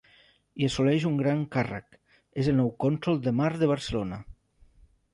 I 0.63 0.69
assoleix 0.71 1.05
un 1.09 1.19
gran 1.19 1.43
càrrec: 1.57 1.99
és 2.45 2.51
el 2.55 2.59
nou 2.63 2.75
cònsol 2.87 3.23
de 3.29 3.37
mar 3.43 3.55
de 3.63 3.73
Barcelona. 3.77 4.23